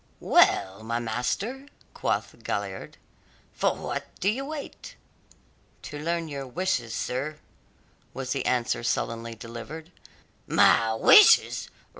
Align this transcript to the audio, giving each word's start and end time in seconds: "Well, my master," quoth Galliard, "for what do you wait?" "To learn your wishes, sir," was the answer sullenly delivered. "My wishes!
"Well, 0.19 0.81
my 0.81 0.97
master," 0.97 1.67
quoth 1.93 2.43
Galliard, 2.43 2.97
"for 3.53 3.75
what 3.75 4.07
do 4.19 4.29
you 4.29 4.43
wait?" 4.45 4.95
"To 5.83 5.99
learn 5.99 6.27
your 6.27 6.47
wishes, 6.47 6.95
sir," 6.95 7.37
was 8.11 8.31
the 8.31 8.47
answer 8.47 8.81
sullenly 8.81 9.35
delivered. 9.35 9.91
"My 10.47 10.95
wishes! 10.95 11.69